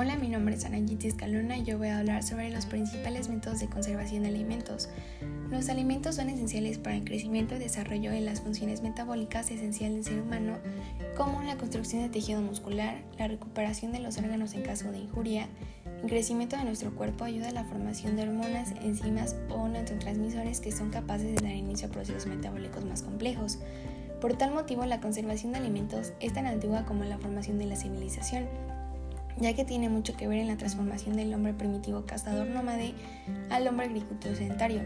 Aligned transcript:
Hola, 0.00 0.14
mi 0.14 0.28
nombre 0.28 0.54
es 0.54 0.64
Anayiti 0.64 1.08
Escalona 1.08 1.58
y 1.58 1.64
yo 1.64 1.76
voy 1.76 1.88
a 1.88 1.98
hablar 1.98 2.22
sobre 2.22 2.50
los 2.50 2.66
principales 2.66 3.28
métodos 3.28 3.58
de 3.58 3.66
conservación 3.66 4.22
de 4.22 4.28
alimentos. 4.28 4.88
Los 5.50 5.68
alimentos 5.68 6.14
son 6.14 6.30
esenciales 6.30 6.78
para 6.78 6.94
el 6.94 7.02
crecimiento 7.02 7.56
y 7.56 7.58
desarrollo 7.58 8.12
de 8.12 8.20
las 8.20 8.40
funciones 8.40 8.80
metabólicas 8.80 9.50
esenciales 9.50 9.96
del 9.96 10.04
ser 10.04 10.22
humano, 10.22 10.58
como 11.16 11.42
la 11.42 11.56
construcción 11.56 12.02
de 12.02 12.10
tejido 12.10 12.40
muscular, 12.40 13.02
la 13.18 13.26
recuperación 13.26 13.90
de 13.90 13.98
los 13.98 14.18
órganos 14.18 14.54
en 14.54 14.62
caso 14.62 14.92
de 14.92 15.00
injuria, 15.00 15.48
el 16.00 16.08
crecimiento 16.08 16.56
de 16.56 16.62
nuestro 16.62 16.94
cuerpo 16.94 17.24
ayuda 17.24 17.48
a 17.48 17.52
la 17.52 17.64
formación 17.64 18.14
de 18.14 18.22
hormonas, 18.22 18.74
enzimas 18.80 19.34
o 19.48 19.66
neurotransmisores 19.66 20.60
que 20.60 20.70
son 20.70 20.90
capaces 20.90 21.34
de 21.34 21.42
dar 21.42 21.56
inicio 21.56 21.88
a 21.88 21.90
procesos 21.90 22.26
metabólicos 22.26 22.84
más 22.84 23.02
complejos. 23.02 23.58
Por 24.20 24.34
tal 24.34 24.54
motivo, 24.54 24.86
la 24.86 25.00
conservación 25.00 25.50
de 25.50 25.58
alimentos 25.58 26.12
es 26.20 26.34
tan 26.34 26.46
antigua 26.46 26.86
como 26.86 27.02
la 27.02 27.18
formación 27.18 27.58
de 27.58 27.66
la 27.66 27.74
civilización 27.74 28.46
ya 29.40 29.54
que 29.54 29.64
tiene 29.64 29.88
mucho 29.88 30.16
que 30.16 30.28
ver 30.28 30.38
en 30.38 30.48
la 30.48 30.56
transformación 30.56 31.16
del 31.16 31.32
hombre 31.32 31.54
primitivo 31.54 32.04
cazador 32.04 32.46
nómade 32.46 32.94
al 33.50 33.66
hombre 33.66 33.86
agricultor 33.86 34.34
sedentario. 34.36 34.82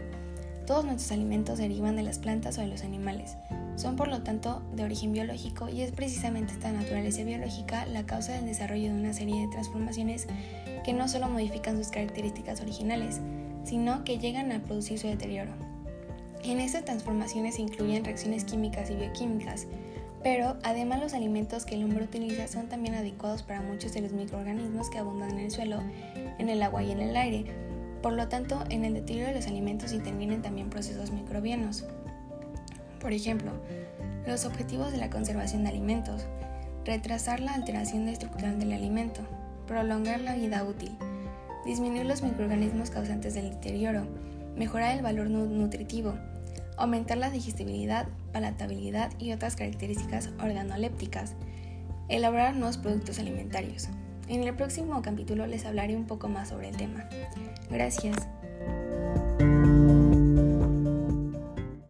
Todos 0.65 0.85
nuestros 0.85 1.11
alimentos 1.11 1.57
derivan 1.57 1.95
de 1.95 2.03
las 2.03 2.19
plantas 2.19 2.57
o 2.57 2.61
de 2.61 2.67
los 2.67 2.83
animales. 2.83 3.35
Son 3.75 3.95
por 3.95 4.07
lo 4.07 4.21
tanto 4.21 4.61
de 4.73 4.83
origen 4.83 5.11
biológico 5.11 5.67
y 5.67 5.81
es 5.81 5.91
precisamente 5.91 6.53
esta 6.53 6.71
naturaleza 6.71 7.23
biológica 7.23 7.85
la 7.87 8.05
causa 8.05 8.33
del 8.33 8.45
desarrollo 8.45 8.93
de 8.93 8.99
una 8.99 9.13
serie 9.13 9.41
de 9.41 9.51
transformaciones 9.51 10.27
que 10.85 10.93
no 10.93 11.07
solo 11.07 11.29
modifican 11.29 11.77
sus 11.77 11.87
características 11.87 12.61
originales, 12.61 13.19
sino 13.63 14.03
que 14.03 14.19
llegan 14.19 14.51
a 14.51 14.61
producir 14.61 14.99
su 14.99 15.07
deterioro. 15.07 15.51
En 16.43 16.59
estas 16.59 16.85
transformaciones 16.85 17.55
se 17.55 17.61
incluyen 17.61 18.03
reacciones 18.03 18.43
químicas 18.43 18.89
y 18.89 18.95
bioquímicas, 18.95 19.67
pero 20.23 20.55
además 20.63 21.01
los 21.01 21.13
alimentos 21.13 21.65
que 21.65 21.75
el 21.75 21.83
hombre 21.83 22.05
utiliza 22.05 22.47
son 22.47 22.67
también 22.67 22.95
adecuados 22.95 23.43
para 23.43 23.61
muchos 23.61 23.93
de 23.93 24.01
los 24.01 24.13
microorganismos 24.13 24.89
que 24.89 24.97
abundan 24.97 25.31
en 25.31 25.39
el 25.39 25.51
suelo, 25.51 25.81
en 26.39 26.47
el 26.47 26.63
agua 26.63 26.81
y 26.81 26.91
en 26.91 27.01
el 27.01 27.15
aire. 27.17 27.45
Por 28.01 28.13
lo 28.13 28.29
tanto, 28.29 28.63
en 28.69 28.85
el 28.85 28.93
deterioro 28.93 29.29
de 29.29 29.35
los 29.35 29.47
alimentos 29.47 29.91
intervienen 29.91 30.41
también 30.41 30.69
procesos 30.69 31.11
microbianos. 31.11 31.83
Por 33.01 33.11
ejemplo, 33.11 33.51
los 34.25 34.45
objetivos 34.45 34.93
de 34.93 34.97
la 34.97 35.09
conservación 35.09 35.63
de 35.63 35.69
alimentos. 35.69 36.25
Retrasar 36.85 37.41
la 37.41 37.53
alteración 37.53 38.07
estructural 38.07 38.59
del 38.59 38.71
alimento. 38.71 39.21
Prolongar 39.67 40.21
la 40.21 40.35
vida 40.35 40.63
útil. 40.63 40.97
Disminuir 41.65 42.05
los 42.05 42.23
microorganismos 42.23 42.89
causantes 42.89 43.33
del 43.33 43.51
deterioro. 43.51 44.05
Mejorar 44.55 44.95
el 44.95 45.01
valor 45.01 45.29
nutritivo 45.29 46.13
aumentar 46.77 47.17
la 47.17 47.29
digestibilidad, 47.29 48.07
palatabilidad 48.31 49.11
y 49.19 49.31
otras 49.31 49.55
características 49.55 50.29
organolépticas, 50.39 51.35
elaborar 52.09 52.55
nuevos 52.55 52.77
productos 52.77 53.19
alimentarios. 53.19 53.89
En 54.27 54.43
el 54.43 54.55
próximo 54.55 55.01
capítulo 55.01 55.47
les 55.47 55.65
hablaré 55.65 55.95
un 55.95 56.05
poco 56.05 56.29
más 56.29 56.49
sobre 56.49 56.69
el 56.69 56.77
tema. 56.77 57.07
Gracias. 57.69 58.15